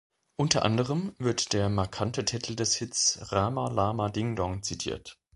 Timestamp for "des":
2.55-2.73